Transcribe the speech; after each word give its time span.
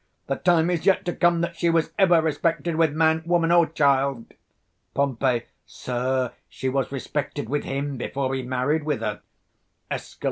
the 0.25 0.35
time 0.37 0.71
is 0.71 0.87
yet 0.87 1.05
to 1.05 1.13
come 1.13 1.41
that 1.41 1.55
she 1.55 1.69
was 1.69 1.91
ever 1.99 2.23
respected 2.23 2.75
with 2.75 2.91
man, 2.91 3.21
woman, 3.27 3.51
or 3.51 3.67
child. 3.67 4.33
160 4.93 4.93
Pom. 4.95 5.43
Sir, 5.67 6.33
she 6.49 6.67
was 6.69 6.91
respected 6.91 7.47
with 7.47 7.63
him 7.65 7.97
before 7.97 8.33
he 8.33 8.41
married 8.41 8.81
with 8.83 9.01
her. 9.01 9.21
_Escal. 9.91 10.17